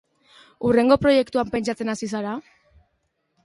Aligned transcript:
Hurrengo 0.69 0.97
proiektuan 1.03 1.53
pentsatzen 1.57 1.95
hasi 1.95 2.13
zara? 2.17 2.35